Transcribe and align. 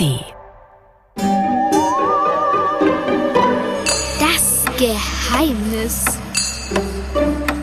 ARD. 0.00 0.24
Das 4.18 4.64
Geheimnis. 4.78 6.04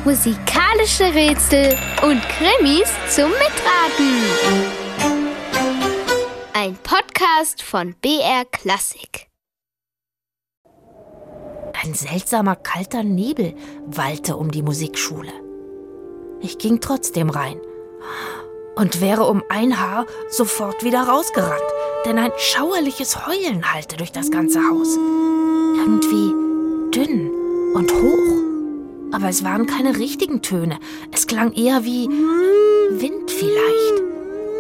Musikalische 0.05 1.13
Rätsel 1.13 1.75
und 2.04 2.21
Krimis 2.29 2.89
zum 3.09 3.29
Mitraten. 3.31 4.23
Ein 6.54 6.75
Podcast 6.84 7.61
von 7.61 7.95
BR 8.02 8.45
Klassik. 8.51 9.27
Ein 11.83 11.93
seltsamer 11.93 12.55
kalter 12.55 13.04
Nebel 13.04 13.55
wallte 13.85 14.38
um 14.38 14.51
die 14.51 14.61
Musikschule. 14.61 15.31
Ich 16.41 16.57
ging 16.57 16.79
trotzdem 16.79 17.29
rein 17.29 17.59
und 18.78 19.02
wäre 19.02 19.25
um 19.25 19.44
ein 19.50 19.80
Haar 19.80 20.05
sofort 20.30 20.84
wieder 20.84 21.02
rausgerannt, 21.02 21.62
denn 22.05 22.20
ein 22.20 22.31
schauerliches 22.38 23.26
Heulen 23.26 23.73
hallte 23.73 23.98
durch 23.98 24.12
das 24.12 24.30
ganze 24.31 24.59
Haus. 24.59 24.95
Irgendwie 25.76 26.31
dünn 26.91 27.32
und 27.73 27.91
hoch. 27.91 29.13
Aber 29.13 29.30
es 29.30 29.44
waren 29.44 29.66
keine 29.66 29.98
richtigen 29.98 30.41
Töne. 30.41 30.80
Es 31.12 31.27
klang 31.27 31.54
eher 31.54 31.84
wie 31.85 32.08
Wind 32.08 33.32
vielleicht. 33.32 34.04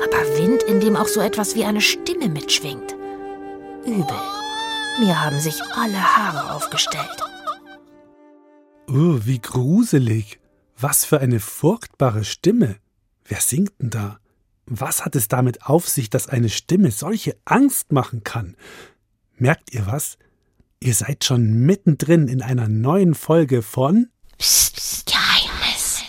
Aber 0.03 0.37
Wind, 0.37 0.63
in 0.63 0.79
dem 0.79 0.95
auch 0.95 1.07
so 1.07 1.19
etwas 1.21 1.55
wie 1.55 1.65
eine 1.65 1.81
Stimme 1.81 2.29
mitschwingt. 2.29 2.95
Übel. 3.85 4.17
Mir 4.99 5.23
haben 5.23 5.39
sich 5.39 5.61
alle 5.75 6.17
Haare 6.17 6.55
aufgestellt. 6.55 7.23
Oh, 8.89 9.19
wie 9.25 9.39
gruselig. 9.39 10.39
Was 10.79 11.05
für 11.05 11.19
eine 11.19 11.39
furchtbare 11.39 12.23
Stimme. 12.23 12.77
Wer 13.27 13.41
singt 13.41 13.73
denn 13.81 13.89
da? 13.89 14.19
Was 14.65 15.05
hat 15.05 15.15
es 15.15 15.27
damit 15.27 15.63
auf 15.63 15.87
sich, 15.87 16.09
dass 16.09 16.27
eine 16.27 16.49
Stimme 16.49 16.91
solche 16.91 17.37
Angst 17.45 17.91
machen 17.91 18.23
kann? 18.23 18.55
Merkt 19.37 19.73
ihr 19.73 19.85
was? 19.85 20.17
Ihr 20.79 20.93
seid 20.93 21.23
schon 21.23 21.65
mittendrin 21.65 22.27
in 22.27 22.41
einer 22.41 22.67
neuen 22.67 23.15
Folge 23.15 23.61
von 23.61 24.09
Psst, 24.37 25.05
Geheimnis. 25.07 26.03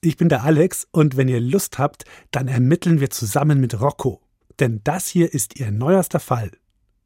Ich 0.00 0.16
bin 0.16 0.28
der 0.28 0.44
Alex 0.44 0.86
und 0.90 1.16
wenn 1.16 1.28
ihr 1.28 1.40
Lust 1.40 1.78
habt, 1.78 2.04
dann 2.30 2.48
ermitteln 2.48 3.00
wir 3.00 3.10
zusammen 3.10 3.60
mit 3.60 3.80
Rocco. 3.80 4.20
Denn 4.60 4.80
das 4.84 5.08
hier 5.08 5.32
ist 5.32 5.58
ihr 5.58 5.70
neuerster 5.70 6.20
Fall. 6.20 6.50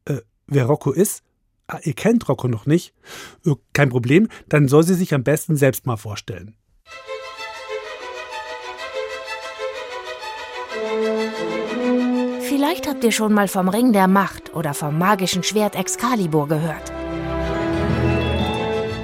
Äh, 0.05 0.21
wer 0.47 0.67
Rocco 0.67 0.93
ist? 0.93 1.23
Ah, 1.67 1.79
ihr 1.83 1.95
kennt 1.95 2.29
Rocco 2.29 2.49
noch 2.49 2.67
nicht? 2.67 2.95
Äh, 3.47 3.55
kein 3.73 3.91
Problem, 3.91 4.29
dann 4.49 4.69
soll 4.69 4.83
sie 4.83 4.95
sich 4.95 5.15
am 5.15 5.23
besten 5.23 5.57
selbst 5.57 5.87
mal 5.87 5.97
vorstellen. 5.97 6.57
Vielleicht 12.49 12.89
habt 12.89 13.05
ihr 13.05 13.13
schon 13.13 13.35
mal 13.35 13.47
vom 13.47 13.69
Ring 13.69 13.93
der 13.93 14.09
Macht 14.09 14.55
oder 14.55 14.73
vom 14.73 14.97
magischen 14.97 15.43
Schwert 15.43 15.77
Excalibur 15.77 16.49
gehört. 16.49 16.91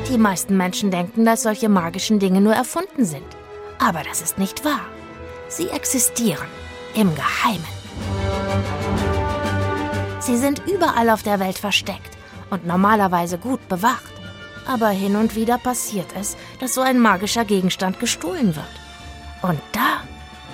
Die 0.08 0.16
meisten 0.16 0.56
Menschen 0.56 0.90
denken, 0.90 1.26
dass 1.26 1.42
solche 1.42 1.68
magischen 1.68 2.18
Dinge 2.18 2.40
nur 2.40 2.54
erfunden 2.54 3.04
sind. 3.04 3.26
Aber 3.78 4.02
das 4.02 4.22
ist 4.22 4.38
nicht 4.38 4.64
wahr. 4.64 4.80
Sie 5.48 5.68
existieren 5.68 6.46
im 6.94 7.14
Geheimen. 7.14 7.66
Sie 10.20 10.38
sind 10.38 10.62
überall 10.66 11.10
auf 11.10 11.22
der 11.22 11.38
Welt 11.38 11.58
versteckt 11.58 12.16
und 12.48 12.66
normalerweise 12.66 13.36
gut 13.36 13.68
bewacht. 13.68 14.12
Aber 14.66 14.88
hin 14.88 15.16
und 15.16 15.36
wieder 15.36 15.58
passiert 15.58 16.08
es, 16.18 16.38
dass 16.60 16.72
so 16.72 16.80
ein 16.80 16.98
magischer 16.98 17.44
Gegenstand 17.44 18.00
gestohlen 18.00 18.56
wird. 18.56 18.74
Und 19.42 19.60
da 19.72 20.00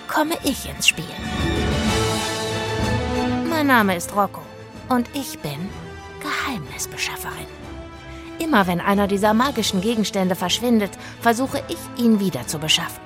komme 0.08 0.34
ich 0.42 0.68
ins 0.68 0.88
Spiel. 0.88 1.04
Mein 3.60 3.66
Name 3.66 3.94
ist 3.94 4.16
Rocco 4.16 4.40
und 4.88 5.06
ich 5.12 5.38
bin 5.40 5.68
Geheimnisbeschafferin. 6.22 7.46
Immer 8.38 8.66
wenn 8.66 8.80
einer 8.80 9.06
dieser 9.06 9.34
magischen 9.34 9.82
Gegenstände 9.82 10.34
verschwindet, 10.34 10.92
versuche 11.20 11.62
ich, 11.68 12.02
ihn 12.02 12.20
wieder 12.20 12.46
zu 12.46 12.58
beschaffen. 12.58 13.02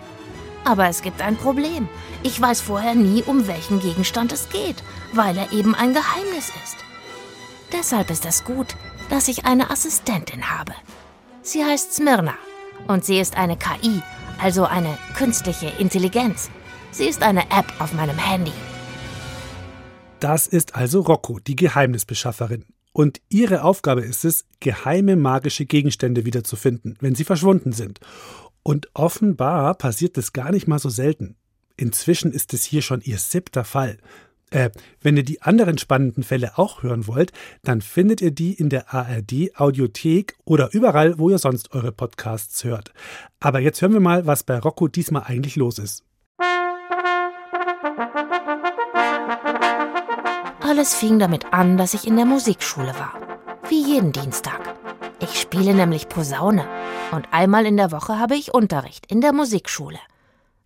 Aber 0.65 0.87
es 0.87 1.03
gibt 1.03 1.23
ein 1.23 1.37
Problem. 1.37 1.89
Ich 2.23 2.41
weiß 2.41 2.61
vorher 2.61 2.95
nie, 2.95 3.25
um 3.25 3.49
welchen 3.49 3.81
Gegenstand 3.81 4.31
es 4.31 4.49
geht, 4.49 4.77
weil 5.12 5.37
er 5.37 5.51
eben 5.51 5.75
ein 5.75 5.93
Geheimnis 5.93 6.53
ist. 6.62 6.77
Deshalb 7.73 8.09
ist 8.11 8.25
es 8.25 8.45
gut, 8.45 8.77
dass 9.11 9.27
ich 9.27 9.47
eine 9.47 9.71
Assistentin 9.71 10.53
habe. 10.56 10.75
Sie 11.43 11.65
heißt 11.65 11.95
Smyrna 11.95 12.34
und 12.87 13.05
sie 13.05 13.19
ist 13.19 13.37
eine 13.37 13.56
KI, 13.56 14.00
also 14.41 14.67
eine 14.67 14.97
künstliche 15.17 15.73
Intelligenz. 15.81 16.49
Sie 16.93 17.06
ist 17.06 17.25
eine 17.25 17.43
App 17.50 17.67
auf 17.81 17.93
meinem 17.93 18.19
Handy. 18.19 18.53
Das 20.25 20.47
ist 20.47 20.75
also 20.75 21.03
Rocco, 21.03 21.39
die 21.39 21.55
Geheimnisbeschafferin. 21.55 22.65
Und 22.95 23.21
ihre 23.29 23.62
Aufgabe 23.62 24.01
ist 24.01 24.25
es, 24.25 24.47
geheime 24.59 25.17
magische 25.17 25.67
Gegenstände 25.67 26.25
wiederzufinden, 26.25 26.97
wenn 27.03 27.15
sie 27.15 27.25
verschwunden 27.25 27.73
sind. 27.73 28.01
Und 28.62 28.89
offenbar 28.95 29.75
passiert 29.75 30.17
das 30.17 30.33
gar 30.33 30.51
nicht 30.51 30.67
mal 30.67 30.79
so 30.79 30.89
selten. 30.89 31.37
Inzwischen 31.77 32.33
ist 32.33 32.55
es 32.55 32.65
hier 32.65 32.81
schon 32.81 33.03
ihr 33.03 33.19
siebter 33.19 33.65
Fall. 33.65 33.99
Äh, 34.49 34.71
wenn 35.03 35.19
ihr 35.19 35.25
die 35.25 35.43
anderen 35.43 35.77
spannenden 35.77 36.23
Fälle 36.23 36.56
auch 36.56 36.83
hören 36.83 37.06
wollt, 37.06 37.33
dann 37.62 37.83
findet 37.83 38.23
ihr 38.23 38.31
die 38.31 38.55
in 38.55 38.71
der 38.71 38.95
ARD 38.95 39.55
Audiothek 39.56 40.37
oder 40.47 40.73
überall, 40.73 41.19
wo 41.19 41.29
ihr 41.29 41.39
sonst 41.39 41.75
eure 41.75 41.93
Podcasts 41.93 42.65
hört. 42.65 42.95
Aber 43.41 43.61
jetzt 43.61 43.83
hören 43.83 43.93
wir 43.93 44.01
mal, 44.01 44.25
was 44.25 44.43
bei 44.43 44.59
Rocco 44.59 44.89
diesmal 44.89 45.25
eigentlich 45.27 45.56
los 45.56 45.79
ist. 45.79 46.03
Alles 50.67 50.95
fing 50.95 51.19
damit 51.19 51.53
an, 51.53 51.77
dass 51.77 51.93
ich 51.93 52.07
in 52.07 52.17
der 52.17 52.25
Musikschule 52.25 52.95
war. 52.99 53.13
Wie 53.69 53.83
jeden 53.83 54.13
Dienstag. 54.13 54.75
Ich 55.21 55.39
spiele 55.39 55.75
nämlich 55.75 56.09
Posaune. 56.09 56.67
Und 57.13 57.29
einmal 57.33 57.67
in 57.67 57.77
der 57.77 57.93
Woche 57.93 58.19
habe 58.19 58.35
ich 58.35 58.55
Unterricht 58.55 59.05
in 59.13 59.21
der 59.21 59.35
Musikschule. 59.35 59.99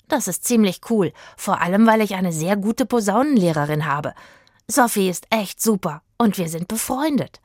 Das 0.06 0.28
ist 0.28 0.44
ziemlich 0.44 0.82
cool, 0.88 1.12
vor 1.36 1.60
allem 1.60 1.84
weil 1.88 2.00
ich 2.00 2.14
eine 2.14 2.32
sehr 2.32 2.56
gute 2.56 2.86
Posaunenlehrerin 2.86 3.86
habe. 3.86 4.14
Sophie 4.68 5.08
ist 5.08 5.26
echt 5.30 5.60
super 5.60 6.02
und 6.16 6.38
wir 6.38 6.48
sind 6.48 6.68
befreundet. 6.68 7.40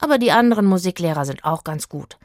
Aber 0.00 0.18
die 0.18 0.32
anderen 0.32 0.66
Musiklehrer 0.66 1.24
sind 1.24 1.44
auch 1.44 1.62
ganz 1.62 1.88
gut. 1.88 2.18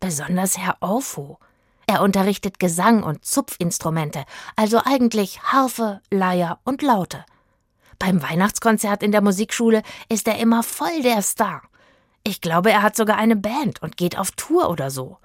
Besonders 0.00 0.58
Herr 0.58 0.76
Aufo. 0.80 1.38
Er 1.86 2.02
unterrichtet 2.02 2.60
Gesang 2.60 3.02
und 3.02 3.24
Zupfinstrumente, 3.24 4.26
also 4.54 4.82
eigentlich 4.84 5.40
Harfe, 5.44 6.02
Leier 6.10 6.58
und 6.64 6.82
Laute. 6.82 7.24
Beim 7.98 8.22
Weihnachtskonzert 8.22 9.02
in 9.02 9.12
der 9.12 9.22
Musikschule 9.22 9.82
ist 10.08 10.28
er 10.28 10.38
immer 10.38 10.62
voll 10.62 11.02
der 11.02 11.22
Star. 11.22 11.62
Ich 12.24 12.40
glaube, 12.40 12.70
er 12.70 12.82
hat 12.82 12.96
sogar 12.96 13.16
eine 13.16 13.36
Band 13.36 13.82
und 13.82 13.96
geht 13.96 14.18
auf 14.18 14.30
Tour 14.32 14.70
oder 14.70 14.90
so. 14.90 15.18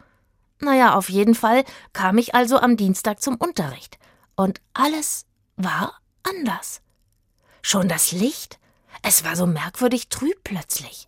Naja, 0.60 0.96
auf 0.96 1.10
jeden 1.10 1.36
Fall 1.36 1.64
kam 1.92 2.18
ich 2.18 2.36
also 2.36 2.58
am 2.58 2.78
Dienstag 2.78 3.22
zum 3.22 3.36
Unterricht. 3.36 4.00
Und 4.36 4.62
alles 4.74 5.26
war 5.58 6.00
anders. 6.24 6.82
Schon 7.62 7.88
das 7.88 8.12
Licht? 8.12 8.60
Es 9.02 9.26
war 9.26 9.36
so 9.36 9.46
merkwürdig 9.46 10.10
trüb 10.10 10.44
plötzlich. 10.44 11.08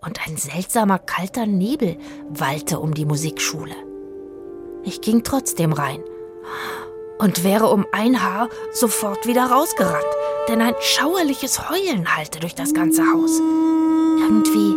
Und 0.00 0.26
ein 0.26 0.36
seltsamer 0.36 0.98
kalter 0.98 1.46
Nebel 1.46 1.98
wallte 2.28 2.80
um 2.80 2.94
die 2.94 3.04
Musikschule. 3.04 3.74
Ich 4.84 5.00
ging 5.00 5.22
trotzdem 5.24 5.72
rein 5.72 6.02
und 7.18 7.44
wäre 7.44 7.66
um 7.66 7.86
ein 7.92 8.22
Haar 8.22 8.48
sofort 8.72 9.26
wieder 9.26 9.46
rausgerannt, 9.50 10.04
denn 10.48 10.60
ein 10.60 10.74
schauerliches 10.80 11.68
Heulen 11.70 12.16
hallte 12.16 12.40
durch 12.40 12.54
das 12.54 12.74
ganze 12.74 13.02
Haus. 13.02 13.40
Irgendwie 14.20 14.76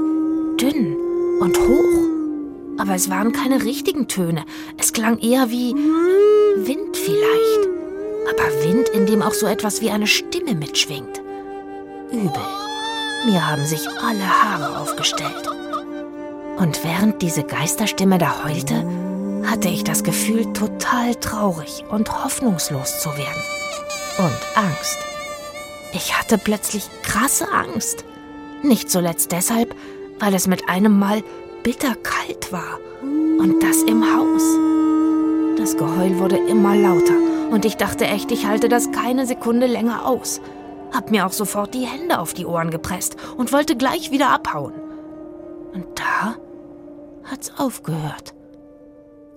dünn 0.58 0.98
und 1.40 1.58
hoch. 1.58 2.80
Aber 2.80 2.96
es 2.96 3.10
waren 3.10 3.32
keine 3.32 3.64
richtigen 3.64 4.08
Töne. 4.08 4.46
Es 4.78 4.94
klang 4.94 5.20
eher 5.20 5.50
wie 5.50 5.74
Wind 5.74 6.96
vielleicht. 6.96 7.70
Aber 8.30 8.64
Wind, 8.64 8.90
in 8.90 9.06
dem 9.06 9.22
auch 9.22 9.34
so 9.34 9.48
etwas 9.48 9.82
wie 9.82 9.92
eine 9.92 10.08
Stimme 10.08 10.56
mitschwingt. 10.56 11.22
Übel. 12.12 12.42
Mir 13.26 13.46
haben 13.46 13.66
sich 13.66 13.86
alle 14.02 14.28
Haare 14.28 14.80
aufgestellt. 14.80 15.50
Und 16.58 16.84
während 16.84 17.22
diese 17.22 17.44
Geisterstimme 17.44 18.18
da 18.18 18.44
heulte, 18.46 18.86
hatte 19.46 19.70
ich 19.70 19.84
das 19.84 20.04
Gefühl, 20.04 20.52
total 20.54 21.16
traurig 21.16 21.84
und 21.90 22.24
hoffnungslos 22.24 23.02
zu 23.02 23.10
werden. 23.10 23.44
Und 24.18 24.58
Angst. 24.58 25.09
Ich 25.94 26.18
hatte 26.18 26.38
plötzlich 26.38 26.88
krasse 27.02 27.52
Angst. 27.52 28.06
Nicht 28.62 28.90
zuletzt 28.90 29.32
deshalb, 29.32 29.76
weil 30.20 30.34
es 30.34 30.48
mit 30.48 30.70
einem 30.70 31.00
Mal 31.00 31.24
bitterkalt 31.64 32.52
war. 32.52 32.80
Und 33.02 33.64
das 33.64 33.84
im 33.84 34.04
Haus. 34.04 34.44
Das 35.58 35.78
Geheul 35.78 36.20
wurde 36.20 36.38
immer 36.38 36.76
lauter 36.76 37.16
und 37.52 37.66
ich 37.66 37.78
dachte 37.78 38.06
echt, 38.06 38.32
ich 38.32 38.46
halte 38.46 38.70
das 38.70 38.92
keine 38.92 39.26
Sekunde 39.26 39.66
länger 39.66 40.06
aus. 40.06 40.40
Hab 40.94 41.12
mir 41.12 41.26
auch 41.26 41.32
sofort 41.32 41.74
die 41.74 41.86
Hände 41.86 42.20
auf 42.20 42.34
die 42.34 42.46
Ohren 42.46 42.72
gepresst 42.72 43.16
und 43.38 43.52
wollte 43.52 43.76
gleich 43.76 44.12
wieder 44.12 44.30
abhauen. 44.30 44.74
Und 45.74 45.86
da 45.96 46.36
hat's 47.24 47.52
aufgehört. 47.58 48.34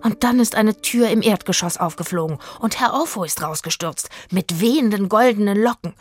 Und 0.03 0.25
dann 0.25 0.41
ist 0.41 0.57
eine 0.57 0.75
Tür 0.77 1.09
im 1.09 1.23
Erdgeschoss 1.23 1.79
aufgeflogen 1.79 2.39
und 2.61 2.81
Herr 2.81 2.95
Aufo 2.95 3.25
ist 3.25 3.43
rausgestürzt 3.43 4.09
mit 4.31 4.61
wehenden 4.61 5.09
goldenen 5.09 5.61
Locken. 5.63 5.95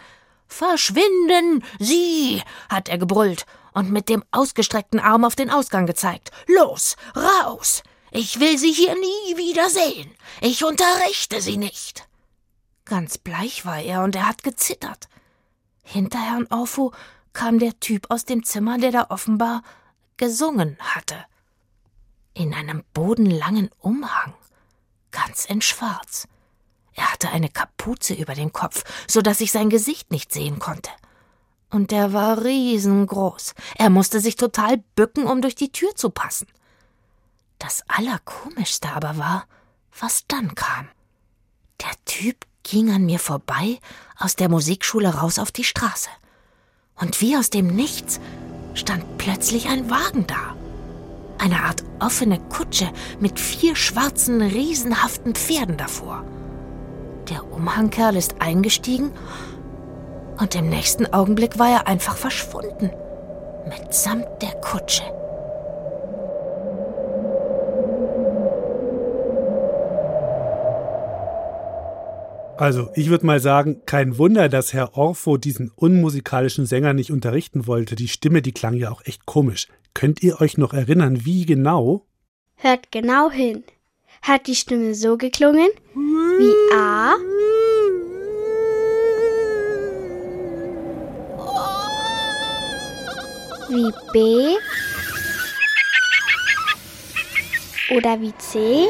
Verschwinden, 0.51 1.63
Sie, 1.80 2.44
hat 2.69 2.89
er 2.89 2.98
gebrüllt 2.98 3.45
und 3.74 3.89
mit 3.89 4.09
dem 4.09 4.21
ausgestreckten 4.31 5.00
Arm 5.00 5.24
auf 5.24 5.36
den 5.36 5.50
Ausgang 5.50 5.86
gezeigt. 5.86 6.31
Los, 6.45 6.98
raus! 7.15 7.83
Ich 8.12 8.42
will 8.42 8.57
Sie 8.57 8.74
hier 8.74 8.94
nie 8.94 9.38
wieder 9.38 9.69
sehen. 9.69 10.13
Ich 10.42 10.65
unterrichte 10.65 11.42
Sie 11.42 11.56
nicht. 11.56 12.06
Ganz 12.83 13.18
bleich 13.18 13.65
war 13.65 13.80
er 13.80 14.03
und 14.03 14.13
er 14.18 14.27
hat 14.27 14.44
gezittert. 14.44 15.07
Hinter 15.83 16.19
Herrn 16.19 16.48
Orfu 16.50 16.92
kam 17.31 17.57
der 17.57 17.80
Typ 17.80 18.12
aus 18.12 18.25
dem 18.25 18.44
Zimmer, 18.44 18.77
der 18.77 18.92
da 18.92 19.06
offenbar 19.09 19.63
gesungen 20.18 20.77
hatte. 20.81 21.15
In 22.33 22.53
einem 22.53 22.83
bodenlangen 22.94 23.69
Umhang, 23.80 24.33
ganz 25.12 25.45
in 25.45 25.62
Schwarz. 25.62 26.27
Er 26.96 27.12
hatte 27.12 27.30
eine 27.30 27.50
Kapuze 27.50 28.14
über 28.14 28.34
dem 28.34 28.52
Kopf, 28.52 28.84
so 29.08 29.22
dass 29.22 29.42
ich 29.42 29.52
sein 29.52 29.70
Gesicht 29.70 30.12
nicht 30.12 30.32
sehen 30.32 30.60
konnte. 30.60 30.90
Und 31.70 31.92
er 31.94 32.12
war 32.12 32.44
riesengroß. 32.44 33.54
Er 33.78 33.90
musste 33.90 34.20
sich 34.20 34.36
total 34.36 34.78
bücken, 34.96 35.26
um 35.26 35.42
durch 35.42 35.56
die 35.56 35.72
Tür 35.72 35.96
zu 35.96 36.10
passen. 36.10 36.48
Das 37.60 37.84
Allerkomischste 37.88 38.90
aber 38.90 39.18
war, 39.18 39.46
was 40.00 40.26
dann 40.28 40.54
kam. 40.56 40.90
Der 41.82 41.92
Typ 42.06 42.46
ging 42.64 42.92
an 42.92 43.06
mir 43.06 43.20
vorbei, 43.20 43.80
aus 44.18 44.36
der 44.36 44.50
Musikschule 44.50 45.16
raus 45.16 45.40
auf 45.40 45.52
die 45.52 45.64
Straße. 45.64 46.10
Und 46.96 47.22
wie 47.22 47.38
aus 47.38 47.50
dem 47.50 47.68
Nichts 47.68 48.20
stand 48.74 49.18
plötzlich 49.18 49.70
ein 49.70 49.90
Wagen 49.90 50.28
da. 50.28 50.56
Eine 51.38 51.64
Art 51.64 51.84
offene 52.00 52.40
Kutsche 52.50 52.92
mit 53.20 53.40
vier 53.40 53.76
schwarzen, 53.76 54.42
riesenhaften 54.42 55.34
Pferden 55.34 55.78
davor. 55.78 56.24
Der 57.31 57.50
Umhangkerl 57.50 58.18
ist 58.18 58.36
eingestiegen 58.42 59.12
und 60.38 60.54
im 60.54 60.69
nächsten 60.69 61.06
Augenblick 61.13 61.57
war 61.57 61.69
er 61.69 61.88
einfach 61.88 62.18
verschwunden. 62.18 62.89
Mitsamt 63.69 64.28
der 64.42 64.51
Kutsche. 64.60 65.04
Also, 72.57 72.89
ich 72.95 73.10
würde 73.10 73.25
mal 73.25 73.39
sagen, 73.39 73.81
kein 73.86 74.18
Wunder, 74.18 74.50
dass 74.50 74.74
Herr 74.74 74.98
Orfo 74.98 75.38
diesen 75.38 75.72
unmusikalischen 75.74 76.66
Sänger 76.66 76.94
nicht 76.94 77.12
unterrichten 77.12 77.66
wollte. 77.66 77.95
Die 77.95 78.10
Stimme, 78.10 78.42
die 78.42 78.51
klang 78.51 78.75
ja 78.75 78.92
auch 78.92 79.04
echt 79.06 79.25
komisch. 79.25 79.68
Könnt 79.94 80.22
ihr 80.22 80.42
euch 80.42 80.57
noch 80.57 80.74
erinnern, 80.74 81.25
wie 81.25 81.45
genau? 81.45 82.06
Hört 82.56 82.92
genau 82.92 83.31
hin. 83.31 83.63
Hat 84.22 84.46
die 84.46 84.56
Stimme 84.56 84.94
so 84.94 85.18
geklungen 85.18 85.70
wie 85.96 86.76
A, 86.76 87.16
wie 93.70 93.92
B 94.14 94.58
oder 97.96 98.22
wie 98.22 98.34
C? 98.38 98.86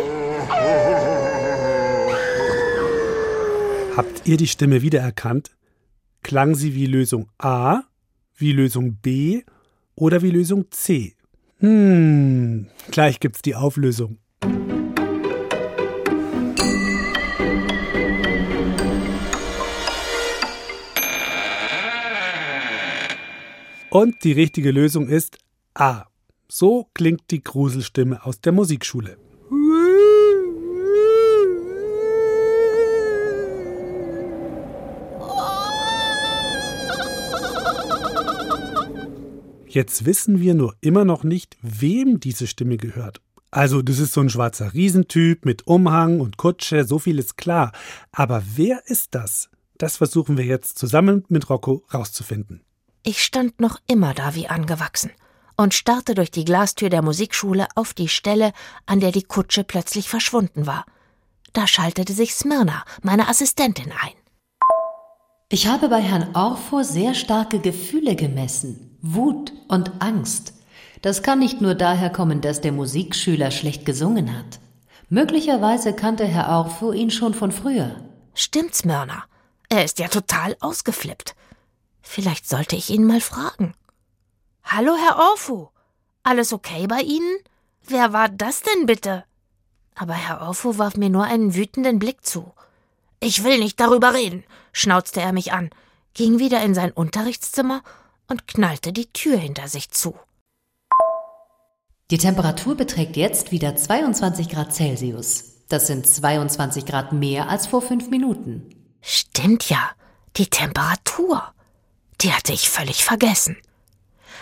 Habt 3.95 4.27
ihr 4.27 4.35
die 4.35 4.47
Stimme 4.47 4.81
wiedererkannt? 4.81 5.51
Klang 6.23 6.55
sie 6.55 6.75
wie 6.75 6.87
Lösung 6.87 7.29
A, 7.37 7.83
wie 8.35 8.51
Lösung 8.51 8.97
B 9.01 9.43
oder 9.95 10.21
wie 10.21 10.31
Lösung 10.31 10.69
C? 10.71 11.15
Hm, 11.59 12.67
gleich 12.89 13.19
gibt's 13.21 13.41
die 13.41 13.55
Auflösung. 13.55 14.17
Und 23.91 24.23
die 24.23 24.31
richtige 24.31 24.71
Lösung 24.71 25.09
ist 25.09 25.37
A. 25.73 26.05
So 26.47 26.87
klingt 26.93 27.29
die 27.29 27.43
Gruselstimme 27.43 28.25
aus 28.25 28.39
der 28.39 28.53
Musikschule. 28.53 29.17
Jetzt 39.67 40.05
wissen 40.05 40.39
wir 40.39 40.53
nur 40.53 40.73
immer 40.79 41.03
noch 41.03 41.25
nicht, 41.25 41.57
wem 41.61 42.21
diese 42.21 42.47
Stimme 42.47 42.77
gehört. 42.77 43.21
Also, 43.51 43.81
das 43.81 43.99
ist 43.99 44.13
so 44.13 44.21
ein 44.21 44.29
schwarzer 44.29 44.73
Riesentyp 44.73 45.43
mit 45.43 45.67
Umhang 45.67 46.21
und 46.21 46.37
Kutsche, 46.37 46.85
so 46.85 46.97
viel 46.97 47.19
ist 47.19 47.35
klar. 47.35 47.73
Aber 48.13 48.41
wer 48.55 48.83
ist 48.85 49.15
das? 49.15 49.49
Das 49.77 49.97
versuchen 49.97 50.37
wir 50.37 50.45
jetzt 50.45 50.79
zusammen 50.79 51.25
mit 51.27 51.49
Rocco 51.49 51.83
rauszufinden. 51.93 52.61
Ich 53.03 53.23
stand 53.23 53.59
noch 53.59 53.77
immer 53.87 54.13
da 54.13 54.35
wie 54.35 54.47
angewachsen 54.47 55.11
und 55.57 55.73
starrte 55.73 56.13
durch 56.13 56.29
die 56.29 56.45
Glastür 56.45 56.89
der 56.89 57.01
Musikschule 57.01 57.67
auf 57.75 57.93
die 57.93 58.07
Stelle, 58.07 58.53
an 58.85 58.99
der 58.99 59.11
die 59.11 59.23
Kutsche 59.23 59.63
plötzlich 59.63 60.07
verschwunden 60.07 60.67
war. 60.67 60.85
Da 61.53 61.67
schaltete 61.67 62.13
sich 62.13 62.35
Smyrna, 62.35 62.83
meine 63.01 63.27
Assistentin, 63.27 63.91
ein. 63.91 64.13
Ich 65.49 65.67
habe 65.67 65.89
bei 65.89 65.99
Herrn 65.99 66.35
Orfor 66.35 66.83
sehr 66.83 67.13
starke 67.13 67.59
Gefühle 67.59 68.15
gemessen. 68.15 68.97
Wut 69.01 69.51
und 69.67 69.91
Angst. 69.99 70.53
Das 71.01 71.23
kann 71.23 71.39
nicht 71.39 71.59
nur 71.59 71.73
daher 71.73 72.11
kommen, 72.11 72.41
dass 72.41 72.61
der 72.61 72.71
Musikschüler 72.71 73.49
schlecht 73.51 73.85
gesungen 73.85 74.37
hat. 74.37 74.59
Möglicherweise 75.09 75.93
kannte 75.93 76.25
Herr 76.25 76.49
Orfu 76.49 76.93
ihn 76.93 77.09
schon 77.09 77.33
von 77.33 77.51
früher. 77.51 77.95
Stimmt's, 78.33 78.85
Mörner? 78.85 79.23
Er 79.67 79.83
ist 79.83 79.99
ja 79.99 80.07
total 80.07 80.55
ausgeflippt. 80.61 81.35
Vielleicht 82.01 82.47
sollte 82.47 82.75
ich 82.75 82.89
ihn 82.89 83.05
mal 83.05 83.21
fragen. 83.21 83.73
Hallo, 84.63 84.95
Herr 84.95 85.17
Orfu. 85.17 85.67
Alles 86.23 86.53
okay 86.53 86.87
bei 86.87 87.01
Ihnen? 87.01 87.37
Wer 87.87 88.13
war 88.13 88.29
das 88.29 88.61
denn 88.61 88.85
bitte? 88.85 89.23
Aber 89.95 90.13
Herr 90.13 90.41
Orfu 90.41 90.77
warf 90.77 90.95
mir 90.97 91.09
nur 91.09 91.25
einen 91.25 91.55
wütenden 91.55 91.99
Blick 91.99 92.25
zu. 92.25 92.53
Ich 93.19 93.43
will 93.43 93.59
nicht 93.59 93.79
darüber 93.79 94.13
reden, 94.13 94.43
schnauzte 94.71 95.21
er 95.21 95.33
mich 95.33 95.53
an, 95.53 95.69
ging 96.13 96.39
wieder 96.39 96.63
in 96.63 96.73
sein 96.73 96.91
Unterrichtszimmer 96.91 97.83
und 98.27 98.47
knallte 98.47 98.93
die 98.93 99.11
Tür 99.11 99.37
hinter 99.37 99.67
sich 99.67 99.91
zu. 99.91 100.15
Die 102.09 102.17
Temperatur 102.17 102.75
beträgt 102.75 103.15
jetzt 103.15 103.51
wieder 103.51 103.75
22 103.75 104.49
Grad 104.49 104.73
Celsius. 104.73 105.65
Das 105.69 105.87
sind 105.87 106.05
22 106.05 106.85
Grad 106.85 107.13
mehr 107.13 107.47
als 107.47 107.67
vor 107.67 107.81
fünf 107.81 108.09
Minuten. 108.09 108.69
Stimmt 109.01 109.69
ja, 109.69 109.91
die 110.35 110.47
Temperatur. 110.47 111.53
Die 112.21 112.31
hatte 112.33 112.53
ich 112.53 112.69
völlig 112.69 113.03
vergessen. 113.03 113.57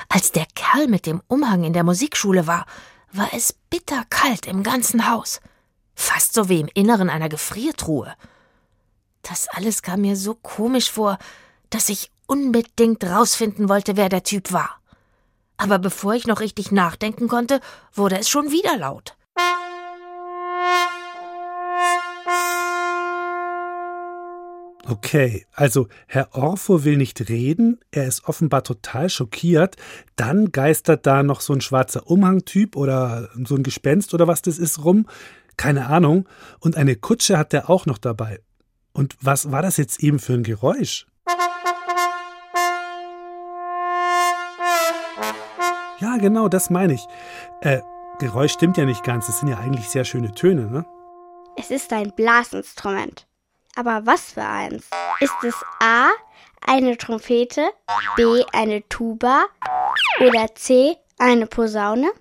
Als 0.09 0.31
der 0.31 0.45
Kerl 0.53 0.87
mit 0.87 1.05
dem 1.05 1.21
Umhang 1.27 1.63
in 1.63 1.73
der 1.73 1.83
Musikschule 1.83 2.45
war, 2.45 2.65
war 3.11 3.29
es 3.33 3.53
bitterkalt 3.69 4.47
im 4.47 4.63
ganzen 4.63 5.09
Haus. 5.09 5.39
Fast 5.95 6.33
so 6.33 6.49
wie 6.49 6.59
im 6.59 6.69
Inneren 6.73 7.09
einer 7.09 7.29
Gefriertruhe. 7.29 8.13
Das 9.21 9.47
alles 9.47 9.81
kam 9.81 10.01
mir 10.01 10.15
so 10.15 10.35
komisch 10.35 10.91
vor, 10.91 11.17
dass 11.69 11.89
ich 11.89 12.11
unbedingt 12.25 13.03
rausfinden 13.03 13.69
wollte, 13.69 13.95
wer 13.97 14.09
der 14.09 14.23
Typ 14.23 14.51
war. 14.51 14.79
Aber 15.57 15.79
bevor 15.79 16.13
ich 16.13 16.27
noch 16.27 16.39
richtig 16.39 16.71
nachdenken 16.71 17.27
konnte, 17.27 17.59
wurde 17.93 18.17
es 18.17 18.29
schon 18.29 18.51
wieder 18.51 18.77
laut. 18.77 19.15
Okay, 24.89 25.45
also 25.53 25.87
Herr 26.07 26.33
Orfo 26.33 26.83
will 26.83 26.97
nicht 26.97 27.29
reden, 27.29 27.79
er 27.91 28.07
ist 28.07 28.27
offenbar 28.27 28.63
total 28.63 29.07
schockiert. 29.07 29.75
Dann 30.15 30.51
geistert 30.51 31.05
da 31.05 31.21
noch 31.21 31.41
so 31.41 31.53
ein 31.53 31.61
schwarzer 31.61 32.07
Umhangtyp 32.07 32.75
oder 32.75 33.29
so 33.45 33.55
ein 33.55 33.61
Gespenst 33.61 34.15
oder 34.15 34.27
was 34.27 34.41
das 34.41 34.57
ist 34.57 34.83
rum. 34.83 35.05
Keine 35.57 35.85
Ahnung. 35.85 36.27
Und 36.59 36.75
eine 36.75 36.95
Kutsche 36.95 37.37
hat 37.37 37.53
er 37.53 37.69
auch 37.69 37.85
noch 37.85 37.99
dabei. 37.99 38.39
Und 38.91 39.15
was 39.21 39.51
war 39.51 39.61
das 39.61 39.77
jetzt 39.77 40.01
eben 40.01 40.17
für 40.17 40.33
ein 40.33 40.41
Geräusch? 40.41 41.05
Ja, 45.99 46.17
genau, 46.17 46.47
das 46.47 46.71
meine 46.71 46.93
ich. 46.93 47.05
Äh, 47.61 47.81
Geräusch 48.17 48.53
stimmt 48.53 48.77
ja 48.77 48.85
nicht 48.85 49.03
ganz. 49.03 49.29
Es 49.29 49.39
sind 49.39 49.49
ja 49.49 49.59
eigentlich 49.59 49.87
sehr 49.87 50.03
schöne 50.03 50.33
Töne, 50.33 50.65
ne? 50.65 50.83
Es 51.55 51.69
ist 51.69 51.93
ein 51.93 52.11
Blasinstrument. 52.15 53.28
Aber 53.79 54.05
was 54.05 54.33
für 54.33 54.43
eins? 54.43 54.89
Ist 55.21 55.41
es 55.41 55.55
A, 55.79 56.09
eine 56.67 56.97
Trompete, 56.97 57.69
B, 58.17 58.43
eine 58.51 58.85
Tuba 58.89 59.45
oder 60.19 60.53
C, 60.53 60.97
eine 61.17 61.47
Posaune? 61.47 62.11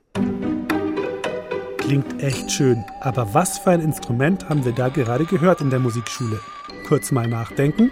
Klingt 1.79 2.23
echt 2.23 2.53
schön. 2.53 2.85
Aber 3.01 3.35
was 3.35 3.59
für 3.59 3.71
ein 3.71 3.81
Instrument 3.81 4.49
haben 4.49 4.65
wir 4.65 4.71
da 4.71 4.89
gerade 4.89 5.25
gehört 5.25 5.61
in 5.61 5.71
der 5.71 5.81
Musikschule? 5.81 6.41
Kurz 6.87 7.11
mal 7.11 7.27
nachdenken. 7.27 7.91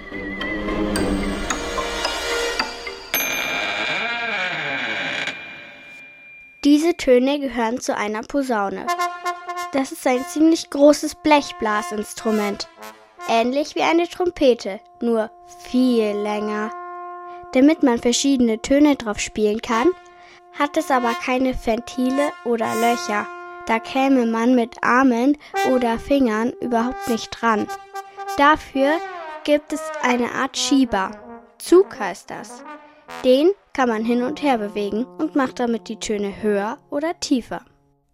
Diese 6.63 6.97
Töne 6.97 7.41
gehören 7.41 7.81
zu 7.81 7.97
einer 7.97 8.23
Posaune. 8.23 8.87
Das 9.73 9.91
ist 9.91 10.07
ein 10.07 10.25
ziemlich 10.25 10.71
großes 10.71 11.17
Blechblasinstrument. 11.17 12.69
Ähnlich 13.29 13.75
wie 13.75 13.83
eine 13.83 14.09
Trompete, 14.09 14.81
nur 15.01 15.31
viel 15.71 16.13
länger. 16.13 16.71
damit 17.53 17.83
man 17.83 17.99
verschiedene 17.99 18.61
Töne 18.61 18.97
drauf 18.97 19.19
spielen 19.19 19.63
kann, 19.63 19.89
hat 20.59 20.77
es 20.77 20.91
aber 20.91 21.15
keine 21.15 21.55
Ventile 21.55 22.31
oder 22.45 22.67
Löcher. 22.75 23.27
Da 23.67 23.79
käme 23.79 24.27
man 24.27 24.55
mit 24.55 24.83
Armen 24.83 25.39
oder 25.73 25.99
Fingern 25.99 26.53
überhaupt 26.61 27.09
nicht 27.09 27.31
dran. 27.31 27.67
Dafür 28.37 28.99
gibt 29.45 29.73
es 29.73 29.81
eine 30.03 30.33
Art 30.33 30.57
Schieber. 30.57 31.11
Zug 31.59 31.99
heißt 31.99 32.31
das. 32.31 32.63
Den 33.25 33.51
kann 33.73 33.89
man 33.89 34.05
hin 34.05 34.23
und 34.23 34.43
her 34.43 34.59
bewegen 34.59 35.07
und 35.19 35.35
macht 35.35 35.59
damit 35.59 35.89
die 35.89 35.99
Töne 35.99 36.43
höher 36.43 36.79
oder 36.91 37.19
tiefer. 37.21 37.63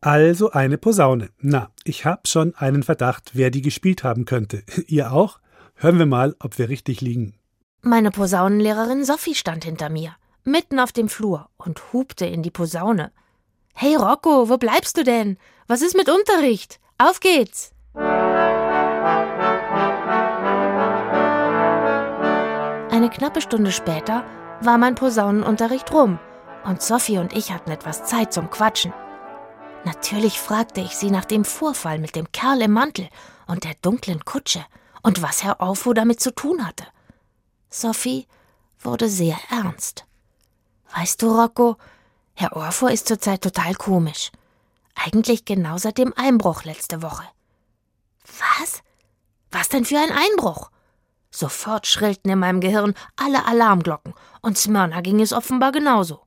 Also 0.03 0.51
eine 0.51 0.79
Posaune. 0.79 1.31
Na, 1.39 1.71
ich 1.85 2.05
hab 2.05 2.27
schon 2.27 2.57
einen 2.57 2.83
Verdacht, 2.83 3.31
wer 3.35 3.51
die 3.51 3.63
gespielt 3.63 4.03
haben 4.03 4.25
könnte. 4.25 4.65
Ihr 4.89 5.13
auch? 5.13 5.39
Hören 5.77 5.99
wir 5.99 6.07
mal, 6.07 6.35
ob 6.41 6.59
wir 6.59 6.69
richtig 6.69 7.01
liegen. 7.01 7.35
Meine 7.83 8.11
Posaunenlehrerin 8.11 9.05
Sophie 9.05 9.37
stand 9.37 9.65
hinter 9.65 9.91
mir, 9.91 10.17
mitten 10.43 10.81
auf 10.81 10.91
dem 10.91 11.09
Flur 11.09 11.49
und 11.57 11.93
hupte 11.93 12.27
in 12.27 12.43
die 12.43 12.51
Posaune. 12.51 13.13
Hey 13.75 13.95
Rocco, 13.95 14.49
wo 14.49 14.59
bleibst 14.59 14.97
du 14.99 15.05
denn? 15.05 15.39
Was 15.69 15.83
ist 15.83 15.97
mit 15.97 16.09
Unterricht? 16.09 16.81
Auf 16.99 17.21
geht's! 17.21 17.71
Eine 22.91 23.09
knappe 23.09 23.41
Stunde 23.41 23.71
später 23.71 24.25
war 24.61 24.79
mein 24.79 24.97
Posaunenunterricht 24.97 25.93
rum 25.93 26.19
und 26.65 26.83
Sophie 26.83 27.19
und 27.19 27.37
ich 27.37 27.53
hatten 27.53 27.71
etwas 27.71 28.05
Zeit 28.05 28.33
zum 28.33 28.51
Quatschen. 28.51 28.93
Natürlich 29.85 30.39
fragte 30.39 30.81
ich 30.81 30.97
sie 30.97 31.11
nach 31.11 31.25
dem 31.25 31.45
Vorfall 31.45 31.99
mit 31.99 32.15
dem 32.15 32.31
Kerl 32.31 32.63
im 32.63 32.73
Mantel 32.73 33.09
und 33.47 33.65
der 33.65 33.75
dunklen 33.83 34.25
Kutsche 34.25 34.65
und 35.03 35.23
was 35.23 35.43
Herr 35.43 35.61
Orfo 35.61 35.93
damit 35.93 36.21
zu 36.21 36.35
tun 36.35 36.67
hatte. 36.67 36.87
Sophie 37.69 38.27
wurde 38.81 39.09
sehr 39.09 39.39
ernst. 39.51 40.05
Weißt 40.95 41.21
du, 41.23 41.31
Rocco, 41.31 41.77
Herr 42.35 42.57
Orfo 42.57 42.87
ist 42.87 43.09
zurzeit 43.09 43.43
total 43.43 43.75
komisch. 43.75 44.31
Eigentlich 44.95 45.45
genau 45.45 45.79
seit 45.79 45.99
dem 45.99 46.13
Einbruch 46.17 46.65
letzte 46.65 47.03
Woche. 47.03 47.25
Was? 48.39 48.83
Was 49.51 49.69
denn 49.69 49.85
für 49.85 49.99
ein 49.99 50.13
Einbruch? 50.13 50.71
Sofort 51.31 51.87
schrillten 51.87 52.31
in 52.31 52.39
meinem 52.39 52.61
Gehirn 52.61 52.95
alle 53.17 53.47
Alarmglocken, 53.47 54.15
und 54.43 54.59
Smyrna 54.59 55.01
ging 55.01 55.21
es 55.21 55.33
offenbar 55.33 55.73
genauso. 55.73 56.22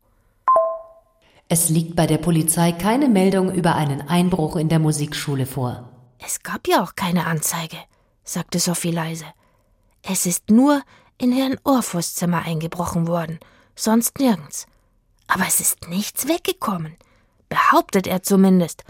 Es 1.47 1.69
liegt 1.69 1.95
bei 1.95 2.07
der 2.07 2.17
Polizei 2.17 2.71
keine 2.71 3.07
Meldung 3.07 3.53
über 3.53 3.75
einen 3.75 4.01
Einbruch 4.01 4.55
in 4.55 4.67
der 4.67 4.79
Musikschule 4.79 5.45
vor. 5.45 5.91
Es 6.17 6.41
gab 6.41 6.67
ja 6.67 6.83
auch 6.83 6.95
keine 6.95 7.27
Anzeige, 7.27 7.77
sagte 8.23 8.57
Sophie 8.57 8.89
leise. 8.89 9.25
Es 10.01 10.25
ist 10.25 10.49
nur 10.49 10.81
in 11.19 11.31
Herrn 11.31 11.59
Orfus 11.63 12.15
Zimmer 12.15 12.41
eingebrochen 12.41 13.07
worden, 13.07 13.39
sonst 13.75 14.17
nirgends. 14.17 14.65
Aber 15.27 15.45
es 15.47 15.59
ist 15.59 15.87
nichts 15.87 16.27
weggekommen, 16.27 16.95
behauptet 17.47 18.07
er 18.07 18.23
zumindest. 18.23 18.83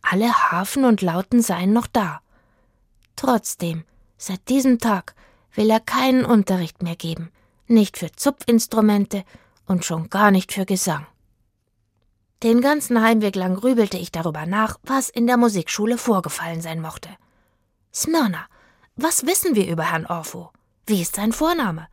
Alle 0.00 0.32
Hafen 0.32 0.84
und 0.84 1.02
Lauten 1.02 1.42
seien 1.42 1.72
noch 1.72 1.88
da. 1.88 2.20
Trotzdem, 3.16 3.82
seit 4.16 4.48
diesem 4.48 4.78
Tag 4.78 5.16
will 5.54 5.70
er 5.70 5.80
keinen 5.80 6.24
Unterricht 6.24 6.84
mehr 6.84 6.96
geben, 6.96 7.32
nicht 7.66 7.98
für 7.98 8.12
Zupfinstrumente 8.12 9.24
und 9.66 9.84
schon 9.84 10.08
gar 10.08 10.30
nicht 10.30 10.52
für 10.52 10.66
Gesang. 10.66 11.04
Den 12.42 12.60
ganzen 12.60 13.00
Heimweg 13.00 13.34
lang 13.34 13.54
grübelte 13.54 13.96
ich 13.96 14.12
darüber 14.12 14.44
nach, 14.44 14.78
was 14.82 15.08
in 15.08 15.26
der 15.26 15.38
Musikschule 15.38 15.96
vorgefallen 15.96 16.60
sein 16.60 16.80
mochte. 16.80 17.08
Smyrna, 17.94 18.46
was 18.94 19.24
wissen 19.24 19.54
wir 19.54 19.66
über 19.68 19.90
Herrn 19.90 20.06
Orfo? 20.06 20.50
Wie 20.86 21.00
ist 21.00 21.16
sein 21.16 21.32
Vorname? 21.32 21.88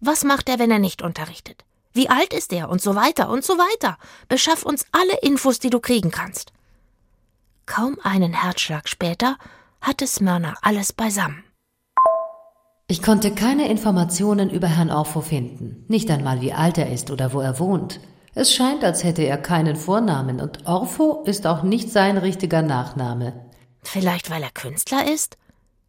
Was 0.00 0.24
macht 0.24 0.48
er, 0.48 0.58
wenn 0.58 0.70
er 0.72 0.80
nicht 0.80 1.00
unterrichtet? 1.00 1.64
Wie 1.92 2.10
alt 2.10 2.34
ist 2.34 2.52
er? 2.52 2.70
Und 2.70 2.82
so 2.82 2.96
weiter 2.96 3.30
und 3.30 3.44
so 3.44 3.54
weiter. 3.54 3.96
Beschaff 4.28 4.64
uns 4.64 4.84
alle 4.90 5.16
Infos, 5.22 5.60
die 5.60 5.70
du 5.70 5.78
kriegen 5.78 6.10
kannst. 6.10 6.52
Kaum 7.66 7.96
einen 8.02 8.32
Herzschlag 8.32 8.88
später 8.88 9.38
hatte 9.80 10.08
Smyrna 10.08 10.54
alles 10.60 10.92
beisammen. 10.92 11.44
Ich 12.88 13.00
konnte 13.00 13.32
keine 13.34 13.68
Informationen 13.70 14.50
über 14.50 14.66
Herrn 14.66 14.90
Orfo 14.90 15.20
finden, 15.20 15.84
nicht 15.88 16.10
einmal 16.10 16.40
wie 16.40 16.52
alt 16.52 16.78
er 16.78 16.92
ist 16.92 17.10
oder 17.10 17.32
wo 17.32 17.40
er 17.40 17.58
wohnt. 17.58 18.00
Es 18.36 18.52
scheint, 18.52 18.82
als 18.82 19.04
hätte 19.04 19.22
er 19.22 19.38
keinen 19.38 19.76
Vornamen 19.76 20.40
und 20.40 20.66
Orpho 20.66 21.22
ist 21.24 21.46
auch 21.46 21.62
nicht 21.62 21.90
sein 21.90 22.18
richtiger 22.18 22.62
Nachname. 22.62 23.32
Vielleicht 23.82 24.30
weil 24.30 24.42
er 24.42 24.50
Künstler 24.50 25.08
ist? 25.12 25.36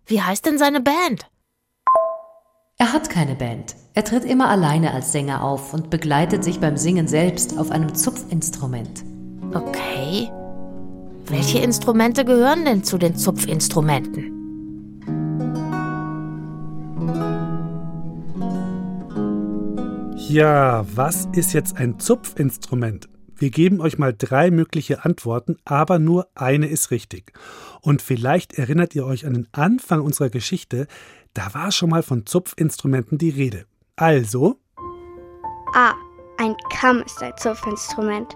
Wie 0.05 0.21
heißt 0.21 0.45
denn 0.45 0.59
seine 0.59 0.81
Band? 0.81 1.27
Er 2.77 2.93
hat 2.93 3.09
keine 3.09 3.35
Band. 3.35 3.75
Er 3.93 4.03
tritt 4.03 4.25
immer 4.25 4.49
alleine 4.49 4.93
als 4.93 5.11
Sänger 5.11 5.43
auf 5.43 5.73
und 5.73 5.89
begleitet 5.89 6.43
sich 6.43 6.59
beim 6.59 6.77
Singen 6.77 7.07
selbst 7.07 7.57
auf 7.57 7.71
einem 7.71 7.95
Zupfinstrument. 7.95 9.03
Okay. 9.53 10.29
Welche 11.25 11.59
Instrumente 11.59 12.25
gehören 12.25 12.65
denn 12.65 12.83
zu 12.83 12.99
den 12.99 13.15
Zupfinstrumenten? 13.15 14.34
Ja, 20.27 20.83
was 20.95 21.27
ist 21.33 21.53
jetzt 21.53 21.77
ein 21.77 21.99
Zupfinstrument? 21.99 23.07
Wir 23.35 23.51
geben 23.51 23.79
euch 23.79 23.99
mal 23.99 24.11
drei 24.11 24.49
mögliche 24.49 25.05
Antworten, 25.05 25.57
aber 25.65 25.99
nur 25.99 26.27
eine 26.33 26.67
ist 26.67 26.89
richtig. 26.89 27.31
Und 27.81 28.01
vielleicht 28.01 28.57
erinnert 28.57 28.95
ihr 28.95 29.05
euch 29.05 29.27
an 29.27 29.35
den 29.35 29.47
Anfang 29.51 30.01
unserer 30.01 30.29
Geschichte, 30.29 30.87
da 31.35 31.53
war 31.53 31.71
schon 31.71 31.91
mal 31.91 32.01
von 32.01 32.25
Zupfinstrumenten 32.25 33.19
die 33.19 33.29
Rede. 33.29 33.65
Also. 33.97 34.57
A. 35.75 35.93
Ein 36.37 36.55
Kamm 36.73 37.03
ist 37.05 37.21
ein 37.21 37.33
Zupfinstrument. 37.37 38.33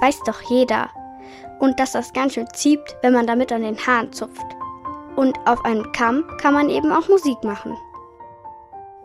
Weiß 0.00 0.20
doch 0.26 0.40
jeder. 0.50 0.90
Und 1.60 1.78
dass 1.78 1.92
das 1.92 2.12
ganz 2.12 2.34
schön 2.34 2.48
zieht, 2.52 2.80
wenn 3.02 3.12
man 3.12 3.28
damit 3.28 3.52
an 3.52 3.62
den 3.62 3.78
Haaren 3.78 4.12
zupft. 4.12 4.56
Und 5.14 5.38
auf 5.46 5.64
einem 5.64 5.92
Kamm 5.92 6.24
kann 6.40 6.54
man 6.54 6.68
eben 6.68 6.90
auch 6.90 7.08
Musik 7.08 7.42
machen. 7.44 7.76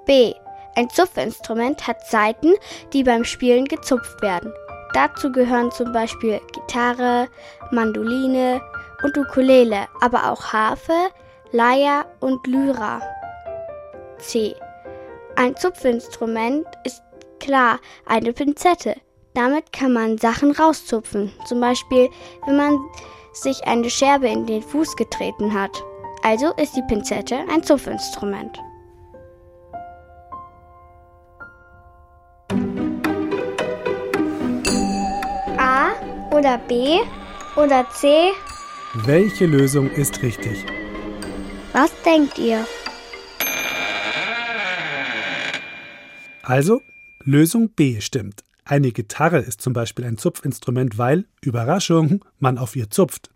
B. 0.08 0.34
Ein 0.76 0.90
Zupfinstrument 0.90 1.88
hat 1.88 2.08
Saiten, 2.08 2.54
die 2.94 3.04
beim 3.04 3.24
Spielen 3.24 3.66
gezupft 3.66 4.22
werden. 4.22 4.52
Dazu 4.94 5.32
gehören 5.32 5.72
zum 5.72 5.92
Beispiel 5.92 6.40
Gitarre, 6.52 7.28
Mandoline 7.72 8.62
und 9.04 9.18
Ukulele, 9.18 9.88
aber 10.02 10.32
auch 10.32 10.54
Harfe, 10.54 11.10
Leier 11.52 12.06
und 12.20 12.46
Lyra. 12.48 13.02
C. 14.18 14.56
Ein 15.36 15.56
Zupfinstrument 15.56 16.66
ist 16.84 17.04
klar 17.40 17.80
eine 18.06 18.34
Pinzette. 18.34 18.96
Damit 19.34 19.74
kann 19.74 19.94
man 19.94 20.18
Sachen 20.18 20.52
rauszupfen, 20.52 21.32
zum 21.46 21.60
Beispiel 21.60 22.10
wenn 22.46 22.58
man 22.58 22.80
sich 23.34 23.64
eine 23.66 23.90
Scherbe 23.90 24.28
in 24.28 24.46
den 24.46 24.62
Fuß 24.62 24.96
getreten 24.96 25.54
hat. 25.54 25.84
Also 26.24 26.54
ist 26.54 26.76
die 26.76 26.84
Pinzette 26.84 27.40
ein 27.52 27.64
Zupfinstrument. 27.64 28.60
Oder 36.34 36.58
B 36.58 37.00
oder 37.56 37.88
C? 37.92 38.32
Welche 39.06 39.46
Lösung 39.46 39.90
ist 39.92 40.22
richtig? 40.24 40.66
Was 41.74 41.92
denkt 42.04 42.40
ihr? 42.40 42.66
Also, 46.42 46.82
Lösung 47.24 47.70
B 47.70 48.02
stimmt. 48.02 48.44
Eine 48.66 48.92
Gitarre 48.92 49.40
ist 49.40 49.62
zum 49.62 49.74
Beispiel 49.74 50.06
ein 50.06 50.18
Zupfinstrument, 50.18 50.98
weil, 50.98 51.26
Überraschung, 51.42 52.26
man 52.40 52.58
auf 52.58 52.76
ihr 52.76 52.90
zupft. 52.90 53.30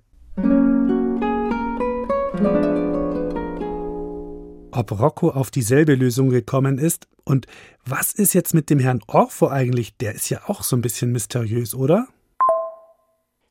Ob 4.71 4.91
Rocco 4.91 5.29
auf 5.29 5.51
dieselbe 5.51 5.95
Lösung 5.95 6.29
gekommen 6.29 6.77
ist 6.77 7.07
und 7.23 7.45
was 7.85 8.13
ist 8.13 8.33
jetzt 8.33 8.53
mit 8.53 8.69
dem 8.69 8.79
Herrn 8.79 9.01
Orfo 9.07 9.47
eigentlich? 9.47 9.97
Der 9.97 10.13
ist 10.13 10.29
ja 10.29 10.41
auch 10.47 10.63
so 10.63 10.75
ein 10.75 10.81
bisschen 10.81 11.11
mysteriös, 11.11 11.73
oder? 11.73 12.07